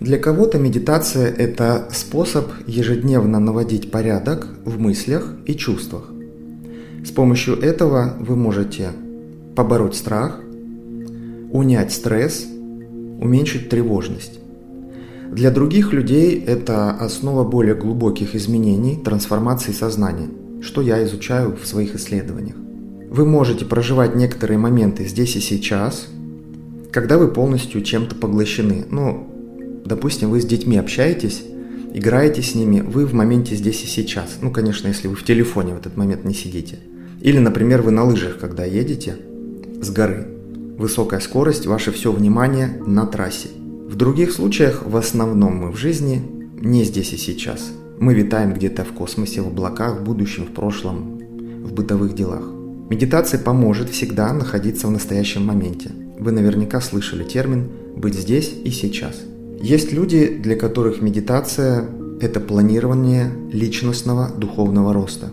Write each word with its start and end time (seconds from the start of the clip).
Для 0.00 0.18
кого-то 0.18 0.58
медитация– 0.58 1.28
это 1.38 1.88
способ 1.92 2.46
ежедневно 2.68 3.40
наводить 3.40 3.90
порядок 3.90 4.46
в 4.64 4.78
мыслях 4.78 5.34
и 5.44 5.54
чувствах. 5.54 6.04
С 7.04 7.10
помощью 7.10 7.58
этого 7.58 8.14
вы 8.20 8.36
можете 8.36 8.90
побороть 9.56 9.96
страх, 9.96 10.40
унять 11.50 11.92
стресс, 11.92 12.46
уменьшить 13.20 13.70
тревожность. 13.70 14.38
Для 15.32 15.50
других 15.50 15.92
людей 15.92 16.44
это 16.46 16.92
основа 16.92 17.42
более 17.42 17.74
глубоких 17.74 18.36
изменений, 18.36 19.00
трансформации 19.04 19.72
сознания, 19.72 20.28
что 20.62 20.80
я 20.80 21.04
изучаю 21.04 21.56
в 21.56 21.66
своих 21.66 21.96
исследованиях. 21.96 22.56
Вы 23.10 23.26
можете 23.26 23.64
проживать 23.64 24.14
некоторые 24.14 24.58
моменты 24.58 25.06
здесь 25.06 25.34
и 25.34 25.40
сейчас, 25.40 26.06
когда 26.92 27.18
вы 27.18 27.28
полностью 27.28 27.82
чем-то 27.82 28.14
поглощены. 28.14 28.84
Ну, 28.88 29.37
допустим, 29.88 30.30
вы 30.30 30.40
с 30.40 30.44
детьми 30.44 30.76
общаетесь, 30.76 31.42
играете 31.94 32.42
с 32.42 32.54
ними, 32.54 32.80
вы 32.80 33.06
в 33.06 33.14
моменте 33.14 33.56
здесь 33.56 33.82
и 33.82 33.86
сейчас. 33.86 34.38
Ну, 34.40 34.52
конечно, 34.52 34.86
если 34.88 35.08
вы 35.08 35.16
в 35.16 35.24
телефоне 35.24 35.74
в 35.74 35.78
этот 35.78 35.96
момент 35.96 36.24
не 36.24 36.34
сидите. 36.34 36.78
Или, 37.20 37.38
например, 37.38 37.82
вы 37.82 37.90
на 37.90 38.04
лыжах, 38.04 38.38
когда 38.38 38.64
едете 38.64 39.16
с 39.80 39.90
горы. 39.90 40.28
Высокая 40.76 41.20
скорость, 41.20 41.66
ваше 41.66 41.90
все 41.90 42.12
внимание 42.12 42.80
на 42.86 43.06
трассе. 43.06 43.48
В 43.88 43.96
других 43.96 44.32
случаях 44.32 44.84
в 44.86 44.96
основном 44.96 45.56
мы 45.56 45.72
в 45.72 45.76
жизни 45.76 46.22
не 46.60 46.84
здесь 46.84 47.12
и 47.12 47.16
сейчас. 47.16 47.72
Мы 47.98 48.14
витаем 48.14 48.54
где-то 48.54 48.84
в 48.84 48.92
космосе, 48.92 49.40
в 49.40 49.48
облаках, 49.48 50.00
в 50.00 50.04
будущем, 50.04 50.44
в 50.44 50.52
прошлом, 50.52 51.18
в 51.64 51.72
бытовых 51.72 52.14
делах. 52.14 52.44
Медитация 52.90 53.40
поможет 53.40 53.90
всегда 53.90 54.32
находиться 54.32 54.86
в 54.86 54.90
настоящем 54.90 55.44
моменте. 55.44 55.90
Вы 56.18 56.30
наверняка 56.32 56.80
слышали 56.80 57.24
термин 57.24 57.68
«быть 57.96 58.14
здесь 58.14 58.54
и 58.64 58.70
сейчас». 58.70 59.16
Есть 59.60 59.92
люди, 59.92 60.28
для 60.28 60.54
которых 60.54 61.02
медитация– 61.02 61.84
это 62.20 62.38
планирование 62.38 63.30
личностного 63.52 64.30
духовного 64.30 64.92
роста. 64.92 65.30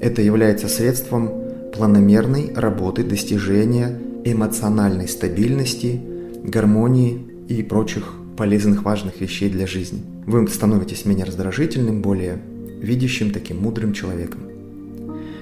Это 0.00 0.20
является 0.20 0.68
средством 0.68 1.30
планомерной 1.72 2.52
работы 2.54 3.04
достижения 3.04 4.00
эмоциональной 4.24 5.06
стабильности, 5.06 6.00
гармонии 6.42 7.24
и 7.48 7.62
прочих 7.62 8.14
полезных 8.36 8.82
важных 8.82 9.20
вещей 9.20 9.48
для 9.48 9.68
жизни. 9.68 10.02
Вы 10.26 10.48
становитесь 10.48 11.04
менее 11.04 11.24
раздражительным, 11.24 12.02
более 12.02 12.40
видящим, 12.80 13.30
таким 13.30 13.58
мудрым 13.58 13.92
человеком. 13.92 14.40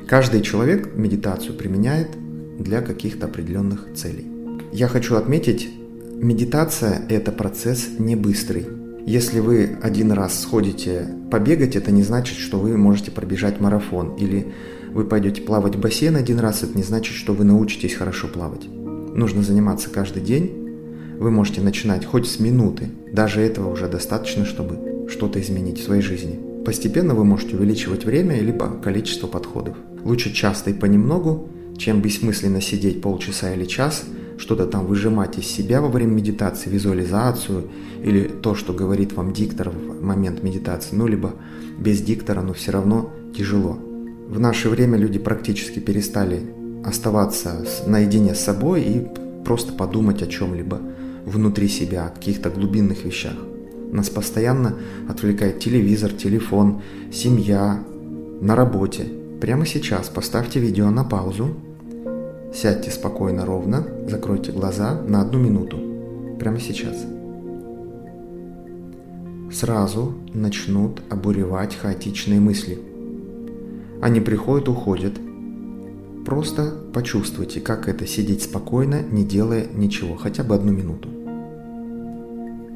Каждый 0.06 0.42
человек 0.42 0.94
медитацию 0.94 1.56
применяет 1.56 2.08
для 2.58 2.82
каких-то 2.82 3.26
определенных 3.26 3.86
целей. 3.94 4.26
Я 4.72 4.88
хочу 4.88 5.16
отметить, 5.16 5.70
медитация– 6.16 7.02
это 7.08 7.32
процесс 7.32 7.88
не 7.98 8.16
быстрый. 8.16 8.66
Если 9.06 9.40
вы 9.40 9.76
один 9.82 10.12
раз 10.12 10.40
сходите 10.40 11.08
побегать, 11.30 11.76
это 11.76 11.90
не 11.90 12.02
значит, 12.02 12.38
что 12.38 12.58
вы 12.58 12.76
можете 12.76 13.10
пробежать 13.10 13.60
марафон. 13.60 14.14
Или 14.16 14.52
вы 14.92 15.04
пойдете 15.04 15.42
плавать 15.42 15.76
в 15.76 15.80
бассейн 15.80 16.16
один 16.16 16.38
раз, 16.38 16.62
это 16.62 16.76
не 16.76 16.82
значит, 16.82 17.14
что 17.14 17.34
вы 17.34 17.44
научитесь 17.44 17.94
хорошо 17.94 18.28
плавать. 18.28 18.66
Нужно 18.66 19.42
заниматься 19.42 19.90
каждый 19.90 20.22
день, 20.22 20.64
вы 21.18 21.30
можете 21.30 21.60
начинать 21.60 22.04
хоть 22.04 22.26
с 22.26 22.40
минуты, 22.40 22.88
даже 23.12 23.40
этого 23.40 23.70
уже 23.70 23.88
достаточно, 23.88 24.44
чтобы 24.44 25.08
что-то 25.08 25.40
изменить 25.40 25.80
в 25.80 25.84
своей 25.84 26.02
жизни. 26.02 26.38
Постепенно 26.64 27.14
вы 27.14 27.24
можете 27.24 27.56
увеличивать 27.56 28.04
время 28.04 28.40
либо 28.40 28.68
количество 28.82 29.26
подходов. 29.26 29.76
Лучше 30.02 30.32
часто 30.32 30.70
и 30.70 30.74
понемногу, 30.74 31.48
чем 31.76 32.00
бессмысленно 32.00 32.60
сидеть 32.60 33.02
полчаса 33.02 33.52
или 33.52 33.64
час, 33.64 34.04
что-то 34.38 34.66
там 34.66 34.86
выжимать 34.86 35.38
из 35.38 35.46
себя 35.46 35.80
во 35.80 35.88
время 35.88 36.12
медитации, 36.12 36.70
визуализацию 36.70 37.68
или 38.02 38.24
то, 38.24 38.54
что 38.54 38.72
говорит 38.72 39.12
вам 39.12 39.32
диктор 39.32 39.70
в 39.70 40.02
момент 40.02 40.42
медитации, 40.42 40.94
ну 40.96 41.06
либо 41.06 41.34
без 41.78 42.00
диктора, 42.00 42.42
но 42.42 42.52
все 42.52 42.72
равно 42.72 43.10
тяжело. 43.36 43.78
В 44.28 44.40
наше 44.40 44.68
время 44.68 44.98
люди 44.98 45.18
практически 45.18 45.78
перестали 45.78 46.42
оставаться 46.84 47.64
наедине 47.86 48.34
с 48.34 48.40
собой 48.40 48.82
и 48.82 49.06
просто 49.44 49.72
подумать 49.72 50.22
о 50.22 50.26
чем-либо 50.26 50.80
внутри 51.24 51.68
себя, 51.68 52.06
о 52.06 52.10
каких-то 52.10 52.50
глубинных 52.50 53.04
вещах. 53.04 53.36
Нас 53.92 54.10
постоянно 54.10 54.76
отвлекает 55.08 55.60
телевизор, 55.60 56.10
телефон, 56.12 56.82
семья, 57.12 57.84
на 58.40 58.56
работе. 58.56 59.06
Прямо 59.40 59.66
сейчас 59.66 60.08
поставьте 60.08 60.58
видео 60.58 60.90
на 60.90 61.04
паузу, 61.04 61.54
сядьте 62.54 62.90
спокойно, 62.90 63.44
ровно, 63.44 63.86
закройте 64.08 64.52
глаза 64.52 65.00
на 65.06 65.20
одну 65.20 65.38
минуту. 65.38 65.78
Прямо 66.38 66.60
сейчас. 66.60 66.96
Сразу 69.52 70.14
начнут 70.32 71.02
обуревать 71.10 71.74
хаотичные 71.74 72.40
мысли. 72.40 72.78
Они 74.00 74.20
приходят, 74.20 74.68
уходят. 74.68 75.14
Просто 76.24 76.72
почувствуйте, 76.92 77.60
как 77.60 77.88
это 77.88 78.06
сидеть 78.06 78.42
спокойно, 78.42 79.02
не 79.02 79.24
делая 79.24 79.66
ничего, 79.74 80.16
хотя 80.16 80.42
бы 80.42 80.54
одну 80.54 80.72
минуту 80.72 81.08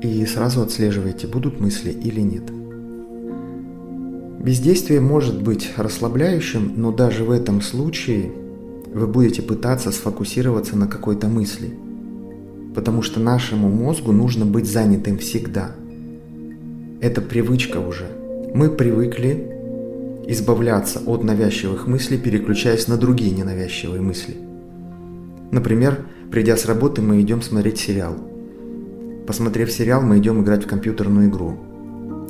и 0.03 0.25
сразу 0.27 0.63
отслеживайте, 0.63 1.27
будут 1.27 1.61
мысли 1.61 1.91
или 1.91 2.21
нет. 2.21 2.45
Бездействие 4.41 5.01
может 5.01 5.43
быть 5.43 5.73
расслабляющим, 5.77 6.73
но 6.77 6.93
даже 6.93 7.25
в 7.25 7.31
этом 7.31 7.61
случае 7.61 8.31
вы 8.93 9.07
будете 9.07 9.43
пытаться 9.43 9.91
сфокусироваться 9.93 10.77
на 10.77 10.87
какой-то 10.87 11.29
мысли, 11.29 11.75
потому 12.75 13.03
что 13.03 13.21
нашему 13.21 13.69
мозгу 13.69 14.13
нужно 14.13 14.47
быть 14.47 14.67
занятым 14.67 15.19
всегда. 15.19 15.73
Это 17.01 17.21
привычка 17.21 17.79
уже. 17.79 18.07
Мы 18.55 18.71
привыкли 18.71 19.53
избавляться 20.27 21.01
от 21.07 21.25
навязчивых 21.25 21.87
мыслей, 21.87 22.19
переключаясь 22.19 22.89
на 22.89 22.97
другие 22.97 23.31
ненавязчивые 23.31 24.01
мысли. 24.01 24.37
Например, 25.51 26.07
придя 26.31 26.57
с 26.57 26.67
работы, 26.67 27.01
мы 27.01 27.21
идем 27.21 27.43
смотреть 27.43 27.79
сериал– 27.79 28.17
Посмотрев 29.29 29.71
сериал, 29.71 30.01
мы 30.01 30.21
идем 30.21 30.43
играть 30.43 30.65
в 30.65 30.67
компьютерную 30.67 31.29
игру. 31.29 31.59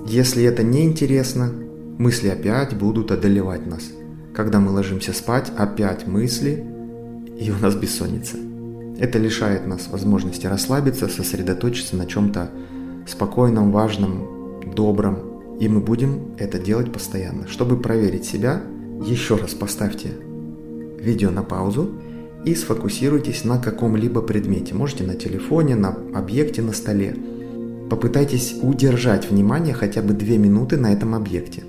Если 0.04 0.42
это 0.42 0.64
не 0.64 0.84
интересно, 0.84 1.52
мысли 1.96 2.26
опять 2.26 2.76
будут 2.76 3.12
одолевать 3.12 3.68
нас. 3.68 3.92
Когда 4.38 4.60
мы 4.60 4.70
ложимся 4.70 5.12
спать, 5.12 5.50
опять 5.56 6.06
мысли, 6.06 6.64
и 7.40 7.50
у 7.50 7.56
нас 7.56 7.74
бессонница. 7.74 8.36
Это 8.96 9.18
лишает 9.18 9.66
нас 9.66 9.88
возможности 9.90 10.46
расслабиться, 10.46 11.08
сосредоточиться 11.08 11.96
на 11.96 12.06
чем-то 12.06 12.48
спокойном, 13.04 13.72
важном, 13.72 14.62
добром. 14.76 15.58
И 15.58 15.66
мы 15.66 15.80
будем 15.80 16.36
это 16.38 16.60
делать 16.60 16.92
постоянно. 16.92 17.48
Чтобы 17.48 17.80
проверить 17.80 18.26
себя, 18.26 18.62
еще 19.04 19.34
раз 19.34 19.54
поставьте 19.54 20.10
видео 21.00 21.32
на 21.32 21.42
паузу 21.42 21.90
и 22.44 22.54
сфокусируйтесь 22.54 23.42
на 23.42 23.58
каком-либо 23.58 24.22
предмете. 24.22 24.72
Можете 24.72 25.02
на 25.02 25.16
телефоне, 25.16 25.74
на 25.74 25.98
объекте 26.14 26.62
на 26.62 26.72
столе. 26.72 27.16
Попытайтесь 27.90 28.54
удержать 28.62 29.28
внимание 29.28 29.74
хотя 29.74 30.00
бы 30.00 30.14
2 30.14 30.36
минуты 30.36 30.76
на 30.76 30.92
этом 30.92 31.16
объекте. 31.16 31.64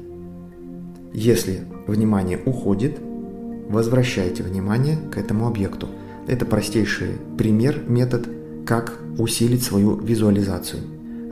Если 1.14 1.62
внимание 1.88 2.40
уходит, 2.46 2.98
возвращайте 3.70 4.44
внимание 4.44 4.98
к 5.12 5.18
этому 5.18 5.48
объекту. 5.48 5.88
Это 6.28 6.46
простейший 6.46 7.18
пример, 7.38 7.84
метод, 7.88 8.28
как 8.66 9.00
усилить 9.18 9.64
свою 9.64 9.96
визуализацию. 9.96 10.82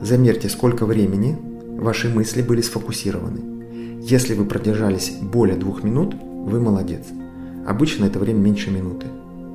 Замерьте, 0.00 0.48
сколько 0.48 0.86
времени 0.86 1.36
ваши 1.78 2.08
мысли 2.08 2.42
были 2.42 2.60
сфокусированы. 2.60 4.00
Если 4.02 4.34
вы 4.34 4.44
продержались 4.44 5.12
более 5.20 5.56
двух 5.56 5.82
минут, 5.84 6.14
вы 6.14 6.60
молодец. 6.60 7.04
Обычно 7.66 8.06
это 8.06 8.18
время 8.18 8.38
меньше 8.38 8.70
минуты 8.70 9.06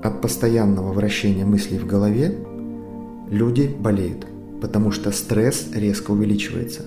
от 0.04 0.22
постоянного 0.22 0.92
вращения 0.92 1.46
мыслей 1.46 1.80
в 1.80 1.88
голове 1.88 2.36
люди 3.30 3.74
болеют, 3.80 4.28
потому 4.62 4.92
что 4.92 5.12
стресс 5.12 5.70
резко 5.74 6.12
увеличивается. 6.12 6.82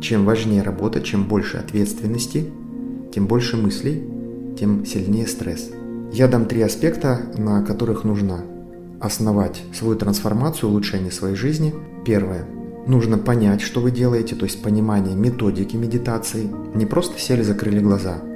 Чем 0.00 0.24
важнее 0.24 0.62
работа, 0.62 1.00
чем 1.00 1.24
больше 1.24 1.58
ответственности, 1.58 2.50
тем 3.12 3.26
больше 3.26 3.56
мыслей, 3.56 4.02
тем 4.58 4.84
сильнее 4.86 5.26
стресс. 5.26 5.70
Я 6.12 6.28
дам 6.28 6.46
три 6.46 6.62
аспекта, 6.62 7.20
на 7.36 7.62
которых 7.62 8.04
нужно 8.04 8.44
основать 9.00 9.62
свою 9.72 9.96
трансформацию, 9.96 10.70
улучшение 10.70 11.12
своей 11.12 11.36
жизни. 11.36 11.74
Первое. 12.04 12.44
Нужно 12.86 13.18
понять, 13.18 13.60
что 13.60 13.80
вы 13.80 13.90
делаете, 13.90 14.34
то 14.34 14.44
есть 14.44 14.62
понимание 14.62 15.14
методики 15.14 15.76
медитации. 15.76 16.50
Не 16.74 16.86
просто 16.86 17.18
сели, 17.18 17.42
закрыли 17.42 17.80
глаза– 17.80 18.22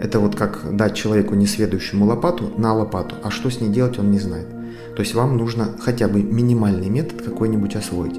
это 0.00 0.18
вот 0.18 0.34
как 0.34 0.74
дать 0.74 0.94
человеку 0.94 1.34
несведущему 1.34 2.06
лопату 2.06 2.50
на 2.56 2.72
лопату, 2.72 3.16
а 3.22 3.30
что 3.30 3.50
с 3.50 3.60
ней 3.60 3.68
делать 3.68 3.98
он 3.98 4.10
не 4.10 4.18
знает. 4.18 4.48
То 4.96 5.02
есть 5.02 5.14
вам 5.14 5.36
нужно 5.36 5.76
хотя 5.78 6.08
бы 6.08 6.22
минимальный 6.22 6.88
метод 6.88 7.20
какой-нибудь 7.20 7.76
освоить. 7.76 8.18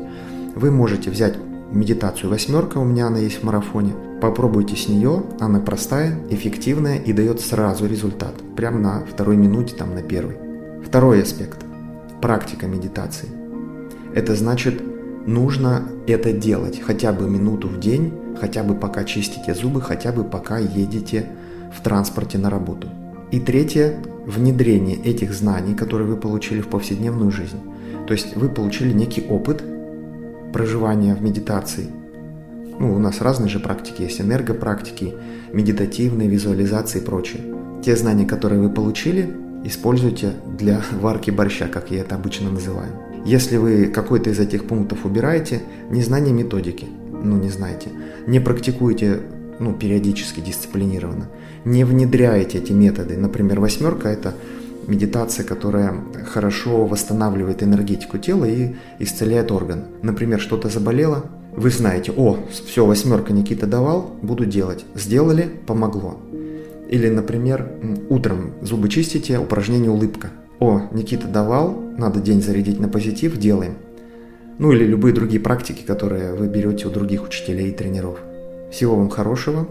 Вы 0.55 0.69
можете 0.69 1.09
взять 1.09 1.37
медитацию 1.71 2.29
восьмерка, 2.29 2.77
у 2.77 2.83
меня 2.83 3.07
она 3.07 3.19
есть 3.19 3.41
в 3.41 3.43
марафоне. 3.43 3.93
Попробуйте 4.21 4.75
с 4.75 4.87
нее, 4.87 5.23
она 5.39 5.59
простая, 5.59 6.19
эффективная 6.29 6.97
и 6.97 7.13
дает 7.13 7.41
сразу 7.41 7.87
результат. 7.87 8.35
Прямо 8.55 8.79
на 8.79 9.05
второй 9.05 9.37
минуте, 9.37 9.75
там 9.75 9.95
на 9.95 10.01
первой. 10.01 10.37
Второй 10.85 11.23
аспект. 11.23 11.59
Практика 12.21 12.67
медитации. 12.67 13.29
Это 14.13 14.35
значит 14.35 14.81
нужно 15.25 15.83
это 16.07 16.33
делать 16.33 16.81
хотя 16.81 17.13
бы 17.13 17.29
минуту 17.29 17.67
в 17.67 17.79
день, 17.79 18.13
хотя 18.39 18.63
бы 18.63 18.75
пока 18.75 19.03
чистите 19.03 19.53
зубы, 19.53 19.81
хотя 19.81 20.11
бы 20.11 20.23
пока 20.23 20.57
едете 20.57 21.27
в 21.75 21.81
транспорте 21.81 22.37
на 22.37 22.49
работу. 22.49 22.89
И 23.31 23.39
третье– 23.39 23.97
внедрение 24.25 24.97
этих 24.97 25.33
знаний, 25.33 25.73
которые 25.73 26.07
вы 26.07 26.17
получили 26.17 26.61
в 26.61 26.67
повседневную 26.67 27.31
жизнь. 27.31 27.59
То 28.07 28.13
есть 28.13 28.35
вы 28.35 28.49
получили 28.49 28.91
некий 28.91 29.25
опыт 29.29 29.63
проживания 30.53 31.15
в 31.15 31.21
медитации. 31.21 31.87
Ну, 32.79 32.95
у 32.95 32.99
нас 32.99 33.21
разные 33.21 33.49
же 33.49 33.59
практики 33.59 34.01
есть, 34.03 34.21
энергопрактики, 34.21 35.13
медитативные, 35.53 36.29
визуализации 36.29 36.99
и 36.99 37.05
прочее. 37.05 37.41
Те 37.83 37.95
знания, 37.95 38.25
которые 38.25 38.61
вы 38.61 38.69
получили, 38.69 39.29
используйте 39.63 40.33
для 40.57 40.81
варки 40.99 41.31
борща, 41.31 41.67
как 41.67 41.91
я 41.91 42.01
это 42.01 42.15
обычно 42.15 42.49
называю. 42.49 42.91
Если 43.25 43.57
вы 43.57 43.85
какой-то 43.85 44.31
из 44.31 44.39
этих 44.39 44.65
пунктов 44.65 45.05
убираете, 45.05 45.61
незнание 45.89 46.33
методики, 46.33 46.87
ну 47.23 47.37
не 47.37 47.49
знаете, 47.49 47.89
не 48.25 48.39
практикуете 48.39 49.19
ну, 49.59 49.73
периодически, 49.73 50.39
дисциплинированно, 50.39 51.29
не 51.65 51.83
внедряете 51.83 52.57
эти 52.57 52.71
методы. 52.71 53.15
Например, 53.17 53.59
восьмерка– 53.59 54.09
это 54.09 54.33
медитация, 54.91 55.45
которая 55.45 55.93
хорошо 56.31 56.85
восстанавливает 56.85 57.63
энергетику 57.63 58.17
тела 58.17 58.45
и 58.45 58.75
исцеляет 58.99 59.51
орган. 59.51 59.85
Например, 60.01 60.39
что-то 60.39 60.69
заболело, 60.69 61.25
вы 61.55 61.69
знаете, 61.69 62.13
о, 62.15 62.37
все, 62.49 62.85
восьмерка 62.85 63.33
Никита 63.33 63.67
давал, 63.67 64.11
буду 64.21 64.45
делать. 64.45 64.85
Сделали, 64.95 65.49
помогло. 65.65 66.17
Или, 66.89 67.09
например, 67.09 67.71
утром 68.09 68.53
зубы 68.61 68.89
чистите, 68.89 69.39
упражнение 69.39 69.91
улыбка. 69.91 70.29
О, 70.59 70.81
Никита 70.91 71.27
давал, 71.27 71.73
надо 71.97 72.19
день 72.19 72.41
зарядить 72.41 72.79
на 72.79 72.87
позитив, 72.87 73.37
делаем. 73.37 73.75
Ну 74.59 74.71
или 74.71 74.85
любые 74.85 75.13
другие 75.13 75.41
практики, 75.41 75.83
которые 75.85 76.33
вы 76.33 76.47
берете 76.47 76.87
у 76.87 76.91
других 76.91 77.23
учителей 77.23 77.69
и 77.69 77.73
тренеров. 77.73 78.19
Всего 78.71 78.95
вам 78.95 79.09
хорошего, 79.09 79.67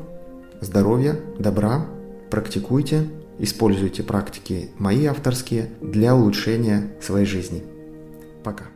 здоровья, 0.60 1.16
добра, 1.38 1.86
практикуйте, 2.30 3.04
используйте 3.40 4.02
практики 4.02 4.70
мои 4.78 5.06
авторские 5.06 5.70
для 5.80 6.14
улучшения 6.14 6.92
своей 7.00 7.26
жизни. 7.26 7.62
Пока. 8.44 8.66